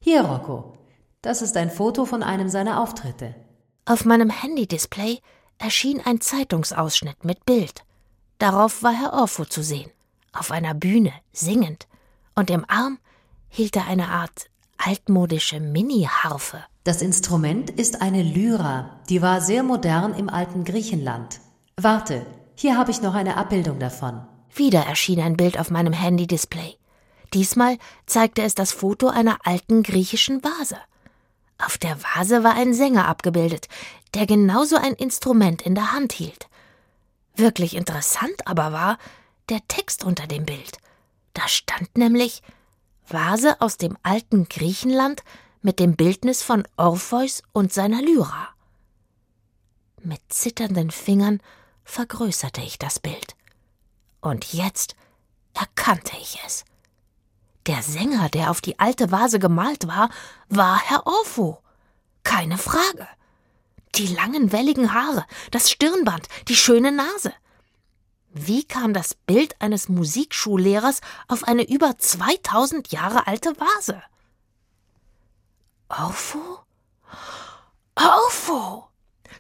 Hier, 0.08 0.20
Rocco. 0.22 0.72
Das 1.20 1.42
ist 1.42 1.56
ein 1.56 1.68
Foto 1.68 2.04
von 2.04 2.22
einem 2.22 2.48
seiner 2.48 2.80
Auftritte. 2.80 3.34
Auf 3.86 4.04
meinem 4.04 4.30
Handy-Display 4.30 5.18
erschien 5.58 6.00
ein 6.00 6.20
Zeitungsausschnitt 6.20 7.25
mit 7.25 7.44
Bild. 7.44 7.82
Darauf 8.38 8.84
war 8.84 8.92
Herr 8.92 9.14
Orfo 9.14 9.44
zu 9.46 9.64
sehen, 9.64 9.90
auf 10.32 10.52
einer 10.52 10.75
Bühne, 10.75 11.12
singend, 11.32 11.88
und 12.36 12.50
im 12.50 12.64
Arm 12.68 13.00
hielt 13.48 13.75
er 13.75 13.88
eine 13.88 14.06
Art 14.06 14.48
altmodische 14.78 15.58
Mini-Harfe. 15.58 16.62
Das 16.84 17.02
Instrument 17.02 17.70
ist 17.70 18.00
eine 18.00 18.22
Lyra, 18.22 19.00
die 19.08 19.22
war 19.22 19.40
sehr 19.40 19.64
modern 19.64 20.14
im 20.14 20.28
alten 20.28 20.62
Griechenland. 20.62 21.40
Warte, 21.76 22.25
hier 22.54 22.78
habe 22.78 22.92
ich 22.92 23.02
noch 23.02 23.14
eine 23.14 23.36
Abbildung 23.36 23.80
davon. 23.80 24.25
Wieder 24.54 24.86
erschien 24.86 25.20
ein 25.20 25.36
Bild 25.36 25.58
auf 25.58 25.72
meinem 25.72 25.92
Handy-Display. 25.92 26.78
Diesmal 27.35 27.78
zeigte 28.06 28.42
es 28.42 28.54
das 28.54 28.73
Foto 28.73 29.09
einer 29.09 29.38
alten 29.45 29.83
griechischen 29.83 30.42
Vase. 30.42 30.78
Auf 31.59 31.78
der 31.78 31.97
Vase 32.02 32.45
war 32.45 32.54
ein 32.54 32.75
Sänger 32.75 33.09
abgebildet, 33.09 33.68
der 34.14 34.26
genauso 34.26 34.76
ein 34.76 34.95
Instrument 34.95 35.62
in 35.62 35.75
der 35.75 35.92
Hand 35.92 36.12
hielt. 36.12 36.49
Wirklich 37.35 37.76
interessant 37.76 38.47
aber 38.47 38.73
war, 38.73 38.99
der 39.49 39.61
Text 39.68 40.04
unter 40.04 40.26
dem 40.26 40.45
Bild. 40.45 40.78
Da 41.35 41.49
stand 41.49 41.97
nämlich 41.97 42.42
Vase 43.09 43.61
aus 43.61 43.76
dem 43.76 43.97
alten 44.02 44.49
Griechenland 44.49 45.23
mit 45.62 45.78
dem 45.78 45.97
Bildnis 45.97 46.42
von 46.42 46.66
Orpheus 46.76 47.42
und 47.52 47.73
seiner 47.73 48.02
Lyra. 48.02 48.49
Mit 50.02 50.21
zitternden 50.28 50.90
Fingern 50.90 51.40
vergrößerte 51.85 52.61
ich 52.61 52.78
das 52.78 53.00
Bild. 53.00 53.37
Und 54.21 54.52
jetzt 54.52 54.97
erkannte 55.54 56.16
ich 56.21 56.38
es. 56.45 56.64
Der 57.66 57.82
Sänger, 57.82 58.28
der 58.28 58.50
auf 58.50 58.61
die 58.61 58.78
alte 58.78 59.11
Vase 59.11 59.38
gemalt 59.38 59.88
war, 59.88 60.08
war 60.49 60.78
Herr 60.78 61.06
Orpho. 61.06 61.62
Keine 62.23 62.58
Frage. 62.58 63.08
Die 63.96 64.06
langen, 64.06 64.52
welligen 64.52 64.94
Haare, 64.94 65.25
das 65.50 65.70
Stirnband, 65.70 66.28
die 66.49 66.56
schöne 66.56 66.92
Nase. 66.92 67.32
Wie 68.28 68.64
kam 68.64 68.92
das 68.92 69.14
Bild 69.14 69.61
eines 69.61 69.88
Musikschullehrers 69.88 71.00
auf 71.26 71.44
eine 71.44 71.66
über 71.68 71.99
2000 71.99 72.92
Jahre 72.92 73.26
alte 73.26 73.54
Vase? 73.58 74.02
Orpho? 75.88 76.61
Orpho! 77.94 78.88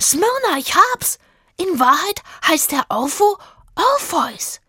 Smyrna, 0.00 0.58
ich 0.58 0.74
hab's! 0.74 1.18
In 1.58 1.78
Wahrheit 1.78 2.22
heißt 2.46 2.72
der 2.72 2.86
Orpho 2.88 3.38
Orpheus. 3.74 4.60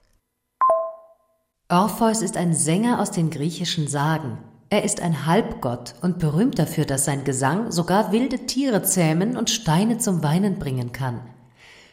Orpheus 1.69 2.21
ist 2.21 2.37
ein 2.37 2.53
Sänger 2.53 3.01
aus 3.01 3.11
den 3.11 3.29
griechischen 3.29 3.89
Sagen. 3.89 4.37
Er 4.69 4.85
ist 4.85 5.01
ein 5.01 5.25
Halbgott 5.25 5.95
und 6.01 6.17
berühmt 6.17 6.57
dafür, 6.59 6.85
dass 6.85 7.03
sein 7.03 7.25
Gesang 7.25 7.73
sogar 7.73 8.13
wilde 8.13 8.45
Tiere 8.45 8.83
zähmen 8.83 9.35
und 9.35 9.49
Steine 9.49 9.97
zum 9.97 10.23
Weinen 10.23 10.59
bringen 10.59 10.93
kann. 10.93 11.19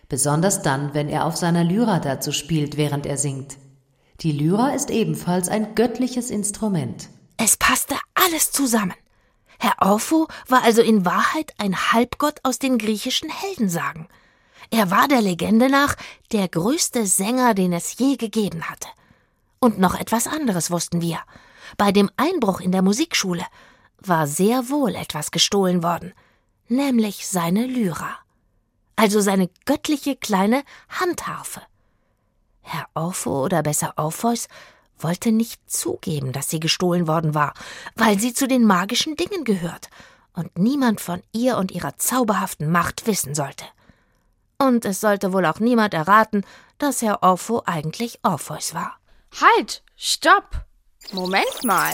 Besonders 0.09 0.63
dann, 0.63 0.95
wenn 0.95 1.09
er 1.09 1.25
auf 1.25 1.37
seiner 1.37 1.65
Lyra 1.65 1.99
dazu 1.99 2.31
spielt, 2.31 2.77
während 2.77 3.05
er 3.05 3.17
singt. 3.17 3.57
Die 4.21 4.31
Lyra 4.31 4.69
ist 4.69 4.91
ebenfalls 4.91 5.49
ein 5.49 5.75
göttliches 5.75 6.31
Instrument. 6.31 7.09
Es 7.37 7.57
passte 7.57 7.97
alles 8.15 8.53
zusammen. 8.53 8.95
Herr 9.59 9.75
Orpho 9.81 10.29
war 10.47 10.63
also 10.63 10.83
in 10.83 11.05
Wahrheit 11.05 11.53
ein 11.59 11.93
Halbgott 11.93 12.39
aus 12.45 12.61
den 12.61 12.79
griechischen 12.79 13.29
Heldensagen. 13.29 14.07
Er 14.71 14.93
war 14.93 15.09
der 15.09 15.21
Legende 15.21 15.69
nach 15.69 15.97
der 16.31 16.47
größte 16.47 17.07
Sänger, 17.07 17.55
den 17.55 17.73
es 17.73 17.99
je 17.99 18.15
gegeben 18.15 18.71
hatte. 18.71 18.87
Und 19.65 19.79
noch 19.79 19.99
etwas 19.99 20.27
anderes 20.27 20.71
wussten 20.71 21.01
wir. 21.01 21.21
Bei 21.79 21.91
dem 21.91 22.11
Einbruch 22.19 22.61
in 22.61 22.71
der 22.71 22.83
Musikschule 22.83 23.47
war 23.97 24.27
sehr 24.27 24.69
wohl 24.69 24.95
etwas 24.95 25.31
gestohlen 25.31 25.83
worden, 25.83 26.13
nämlich 26.69 27.27
seine 27.27 27.65
Lyra, 27.65 28.19
also 28.95 29.23
seine 29.23 29.49
göttliche 29.65 30.17
kleine 30.17 30.65
Handharfe. 30.91 31.63
Herr 32.61 32.89
Orpho 32.93 33.43
oder 33.43 33.63
besser 33.63 33.95
Orpheus 33.97 34.49
wollte 34.99 35.33
nicht 35.33 35.59
zugeben, 35.71 36.33
dass 36.33 36.51
sie 36.51 36.61
gestohlen 36.61 37.09
worden 37.09 37.35
war, 37.35 37.55
weil 37.97 38.19
sie 38.19 38.35
zu 38.35 38.47
den 38.47 38.67
magischen 38.67 39.17
Dingen 39.17 39.45
gehört 39.45 39.89
und 40.35 40.59
niemand 40.59 41.01
von 41.01 41.23
ihr 41.33 41.57
und 41.57 41.73
ihrer 41.73 41.97
zauberhaften 41.97 42.71
Macht 42.71 43.07
wissen 43.07 43.35
sollte. 43.35 43.65
Und 44.59 44.85
es 44.85 45.01
sollte 45.01 45.33
wohl 45.33 45.47
auch 45.47 45.59
niemand 45.59 45.95
erraten, 45.95 46.45
dass 46.77 47.01
Herr 47.01 47.23
Orpho 47.23 47.63
eigentlich 47.65 48.19
Orpheus 48.23 48.75
war. 48.75 48.99
Halt! 49.41 49.83
Stopp! 49.97 50.65
Moment 51.13 51.65
mal. 51.65 51.93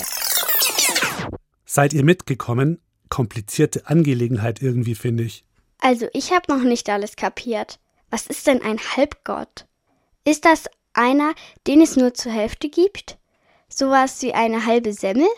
Seid 1.65 1.95
ihr 1.95 2.05
mitgekommen? 2.05 2.83
Komplizierte 3.09 3.87
Angelegenheit 3.87 4.61
irgendwie, 4.61 4.95
finde 4.95 5.25
ich. 5.25 5.45
Also 5.79 6.07
ich 6.13 6.33
habe 6.33 6.53
noch 6.55 6.63
nicht 6.63 6.91
alles 6.91 7.17
kapiert. 7.17 7.79
Was 8.11 8.27
ist 8.27 8.47
denn 8.47 8.61
ein 8.61 8.79
Halbgott? 8.79 9.67
Ist 10.25 10.45
das 10.45 10.65
einer, 10.93 11.35
den 11.67 11.81
es 11.81 11.97
nur 11.97 12.13
zur 12.13 12.33
Hälfte 12.33 12.69
gibt? 12.69 13.19
Sowas 13.69 14.21
wie 14.21 14.35
eine 14.35 14.67
halbe 14.67 14.93
Semmel? 14.93 15.29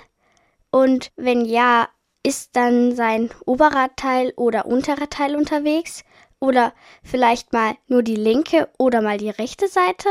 Und 0.70 1.12
wenn 1.16 1.44
ja, 1.44 1.88
ist 2.24 2.56
dann 2.56 2.96
sein 2.96 3.30
oberer 3.46 3.94
Teil 3.94 4.32
oder 4.36 4.66
unterer 4.66 5.08
Teil 5.08 5.36
unterwegs? 5.36 6.02
Oder 6.40 6.74
vielleicht 7.04 7.52
mal 7.52 7.76
nur 7.86 8.02
die 8.02 8.16
linke 8.16 8.68
oder 8.76 9.02
mal 9.02 9.18
die 9.18 9.30
rechte 9.30 9.68
Seite? 9.68 10.08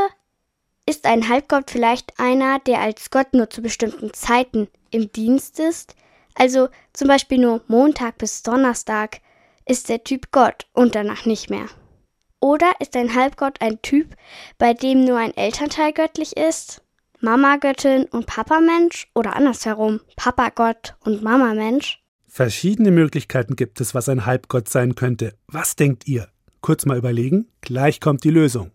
Ist 0.84 1.06
ein 1.06 1.28
Halbgott 1.28 1.70
vielleicht 1.70 2.18
einer, 2.18 2.58
der 2.58 2.80
als 2.80 3.10
Gott 3.10 3.34
nur 3.34 3.48
zu 3.48 3.62
bestimmten 3.62 4.12
Zeiten 4.12 4.66
im 4.90 5.12
Dienst 5.12 5.60
ist? 5.60 5.94
Also 6.34 6.68
zum 6.92 7.06
Beispiel 7.06 7.38
nur 7.38 7.62
Montag 7.68 8.18
bis 8.18 8.42
Donnerstag 8.42 9.20
ist 9.64 9.88
der 9.88 10.02
Typ 10.02 10.32
Gott 10.32 10.66
und 10.72 10.96
danach 10.96 11.24
nicht 11.24 11.50
mehr. 11.50 11.66
Oder 12.40 12.72
ist 12.80 12.96
ein 12.96 13.14
Halbgott 13.14 13.60
ein 13.60 13.80
Typ, 13.82 14.16
bei 14.58 14.74
dem 14.74 15.04
nur 15.04 15.18
ein 15.18 15.36
Elternteil 15.36 15.92
göttlich 15.92 16.36
ist? 16.36 16.82
Mama 17.20 17.58
Göttin 17.58 18.06
und 18.06 18.26
Papa 18.26 18.58
Mensch 18.58 19.08
oder 19.14 19.36
andersherum 19.36 20.00
Papa 20.16 20.48
Gott 20.48 20.96
und 21.04 21.22
Mama 21.22 21.54
Mensch? 21.54 22.02
Verschiedene 22.26 22.90
Möglichkeiten 22.90 23.54
gibt 23.54 23.80
es, 23.80 23.94
was 23.94 24.08
ein 24.08 24.26
Halbgott 24.26 24.68
sein 24.68 24.96
könnte. 24.96 25.34
Was 25.46 25.76
denkt 25.76 26.08
ihr? 26.08 26.28
Kurz 26.60 26.86
mal 26.86 26.98
überlegen, 26.98 27.46
gleich 27.60 28.00
kommt 28.00 28.24
die 28.24 28.30
Lösung. 28.30 28.72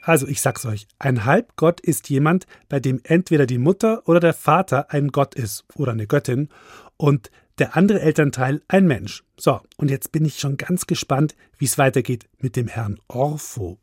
Also 0.00 0.26
ich 0.26 0.40
sag's 0.40 0.64
euch, 0.64 0.86
ein 0.98 1.24
Halbgott 1.24 1.80
ist 1.80 2.08
jemand, 2.08 2.46
bei 2.68 2.80
dem 2.80 3.00
entweder 3.04 3.46
die 3.46 3.58
Mutter 3.58 4.02
oder 4.06 4.20
der 4.20 4.34
Vater 4.34 4.90
ein 4.90 5.08
Gott 5.08 5.34
ist 5.34 5.64
oder 5.74 5.92
eine 5.92 6.06
Göttin 6.06 6.48
und 6.96 7.30
der 7.58 7.76
andere 7.76 8.00
Elternteil 8.00 8.62
ein 8.68 8.86
Mensch. 8.86 9.22
So, 9.38 9.60
und 9.76 9.90
jetzt 9.90 10.12
bin 10.12 10.24
ich 10.24 10.38
schon 10.38 10.56
ganz 10.56 10.86
gespannt, 10.86 11.34
wie 11.58 11.66
es 11.66 11.76
weitergeht 11.76 12.26
mit 12.38 12.56
dem 12.56 12.68
Herrn 12.68 12.98
Orpho. 13.08 13.78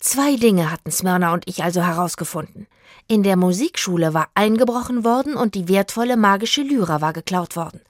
Zwei 0.00 0.36
Dinge 0.36 0.70
hatten 0.70 0.90
Smyrna 0.90 1.32
und 1.32 1.48
ich 1.48 1.62
also 1.62 1.80
herausgefunden. 1.80 2.66
In 3.08 3.22
der 3.22 3.36
Musikschule 3.36 4.12
war 4.12 4.28
eingebrochen 4.34 5.04
worden 5.04 5.34
und 5.34 5.54
die 5.54 5.68
wertvolle 5.68 6.16
magische 6.16 6.62
Lyra 6.62 7.00
war 7.00 7.12
geklaut 7.12 7.56
worden. 7.56 7.80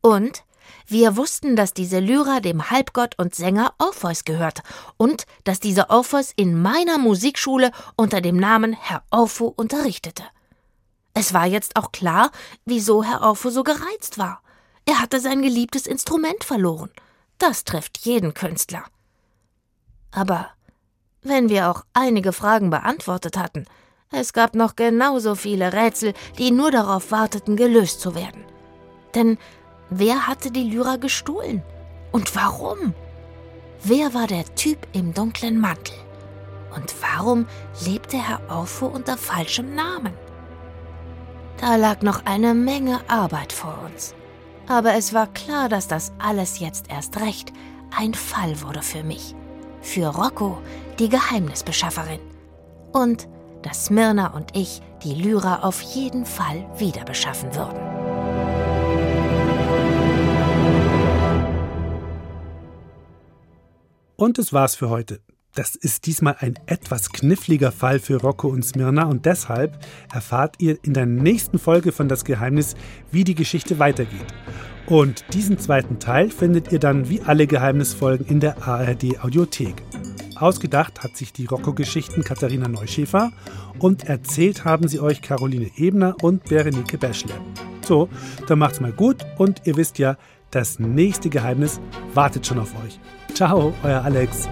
Und 0.00 0.44
wir 0.86 1.16
wussten, 1.16 1.56
dass 1.56 1.74
diese 1.74 1.98
Lyra 1.98 2.40
dem 2.40 2.70
Halbgott 2.70 3.18
und 3.18 3.34
Sänger 3.34 3.74
Orpheus 3.78 4.24
gehört 4.24 4.62
und 4.96 5.24
dass 5.44 5.60
dieser 5.60 5.90
Orpheus 5.90 6.32
in 6.34 6.60
meiner 6.60 6.98
Musikschule 6.98 7.72
unter 7.96 8.20
dem 8.20 8.36
Namen 8.36 8.72
Herr 8.72 9.02
Orpho 9.10 9.52
unterrichtete. 9.56 10.22
Es 11.14 11.34
war 11.34 11.46
jetzt 11.46 11.76
auch 11.76 11.92
klar, 11.92 12.30
wieso 12.64 13.02
Herr 13.02 13.22
Orpho 13.22 13.50
so 13.50 13.62
gereizt 13.62 14.18
war. 14.18 14.42
Er 14.84 15.00
hatte 15.00 15.20
sein 15.20 15.42
geliebtes 15.42 15.86
Instrument 15.86 16.44
verloren. 16.44 16.90
Das 17.38 17.64
trifft 17.64 17.98
jeden 17.98 18.34
Künstler. 18.34 18.84
Aber 20.10 20.48
wenn 21.22 21.48
wir 21.48 21.70
auch 21.70 21.84
einige 21.92 22.32
Fragen 22.32 22.70
beantwortet 22.70 23.36
hatten, 23.36 23.66
es 24.10 24.32
gab 24.32 24.54
noch 24.54 24.76
genauso 24.76 25.34
viele 25.34 25.72
Rätsel, 25.72 26.14
die 26.38 26.50
nur 26.50 26.70
darauf 26.70 27.10
warteten, 27.10 27.56
gelöst 27.56 28.00
zu 28.00 28.14
werden. 28.14 28.44
Denn 29.14 29.38
Wer 29.90 30.26
hatte 30.26 30.50
die 30.50 30.64
Lyra 30.64 30.96
gestohlen? 30.96 31.62
Und 32.12 32.34
warum? 32.36 32.94
Wer 33.82 34.12
war 34.12 34.26
der 34.26 34.44
Typ 34.54 34.86
im 34.92 35.14
dunklen 35.14 35.58
Mantel? 35.60 35.94
Und 36.74 36.94
warum 37.00 37.46
lebte 37.84 38.16
Herr 38.18 38.40
Orpho 38.50 38.86
unter 38.86 39.16
falschem 39.16 39.74
Namen? 39.74 40.12
Da 41.58 41.76
lag 41.76 42.02
noch 42.02 42.24
eine 42.26 42.54
Menge 42.54 43.00
Arbeit 43.08 43.52
vor 43.52 43.78
uns. 43.84 44.14
Aber 44.68 44.94
es 44.94 45.14
war 45.14 45.26
klar, 45.28 45.68
dass 45.68 45.88
das 45.88 46.12
alles 46.18 46.58
jetzt 46.58 46.90
erst 46.90 47.18
recht 47.20 47.52
ein 47.96 48.14
Fall 48.14 48.60
wurde 48.60 48.82
für 48.82 49.02
mich. 49.02 49.34
Für 49.80 50.08
Rocco, 50.08 50.58
die 50.98 51.08
Geheimnisbeschafferin. 51.08 52.20
Und 52.92 53.28
dass 53.62 53.86
Smyrna 53.86 54.34
und 54.34 54.54
ich 54.54 54.82
die 55.02 55.14
Lyra 55.14 55.60
auf 55.62 55.80
jeden 55.80 56.26
Fall 56.26 56.66
wieder 56.78 57.04
beschaffen 57.04 57.54
würden. 57.54 57.97
Und 64.20 64.36
es 64.40 64.52
war's 64.52 64.74
für 64.74 64.90
heute. 64.90 65.20
Das 65.54 65.76
ist 65.76 66.06
diesmal 66.06 66.34
ein 66.40 66.58
etwas 66.66 67.12
kniffliger 67.12 67.70
Fall 67.70 68.00
für 68.00 68.20
Rocco 68.20 68.48
und 68.48 68.64
Smyrna 68.64 69.04
und 69.04 69.26
deshalb 69.26 69.78
erfahrt 70.12 70.56
ihr 70.58 70.76
in 70.82 70.92
der 70.92 71.06
nächsten 71.06 71.60
Folge 71.60 71.92
von 71.92 72.08
Das 72.08 72.24
Geheimnis, 72.24 72.74
wie 73.12 73.22
die 73.22 73.36
Geschichte 73.36 73.78
weitergeht. 73.78 74.26
Und 74.86 75.24
diesen 75.34 75.60
zweiten 75.60 76.00
Teil 76.00 76.32
findet 76.32 76.72
ihr 76.72 76.80
dann 76.80 77.08
wie 77.08 77.20
alle 77.20 77.46
Geheimnisfolgen 77.46 78.26
in 78.26 78.40
der 78.40 78.66
ARD 78.66 79.22
Audiothek. 79.22 79.84
Ausgedacht 80.34 81.04
hat 81.04 81.16
sich 81.16 81.32
die 81.32 81.46
Rocco-Geschichten 81.46 82.24
Katharina 82.24 82.66
Neuschäfer 82.66 83.30
und 83.78 84.08
erzählt 84.08 84.64
haben 84.64 84.88
sie 84.88 84.98
euch 84.98 85.22
Caroline 85.22 85.70
Ebner 85.76 86.16
und 86.22 86.42
Berenike 86.42 86.98
Beschler. 86.98 87.40
So, 87.86 88.08
dann 88.48 88.58
macht's 88.58 88.80
mal 88.80 88.92
gut 88.92 89.24
und 89.38 89.62
ihr 89.64 89.76
wisst 89.76 90.00
ja, 90.00 90.16
das 90.50 90.78
nächste 90.78 91.28
Geheimnis 91.28 91.80
wartet 92.14 92.46
schon 92.46 92.58
auf 92.58 92.72
euch. 92.84 92.98
Ciao, 93.34 93.74
euer 93.82 94.02
Alex. 94.02 94.48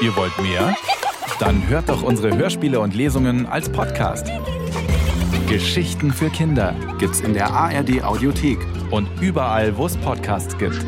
Ihr 0.00 0.14
wollt 0.14 0.38
mehr? 0.38 0.76
Dann 1.40 1.68
hört 1.68 1.88
doch 1.88 2.02
unsere 2.02 2.36
Hörspiele 2.36 2.78
und 2.80 2.94
Lesungen 2.94 3.46
als 3.46 3.68
Podcast. 3.68 4.30
Geschichten 5.48 6.12
für 6.12 6.30
Kinder 6.30 6.74
gibt's 6.98 7.20
in 7.20 7.32
der 7.34 7.50
ARD 7.50 8.04
Audiothek 8.04 8.58
und 8.90 9.08
überall, 9.20 9.76
wo 9.76 9.86
es 9.86 9.96
Podcasts 9.96 10.56
gibt. 10.58 10.84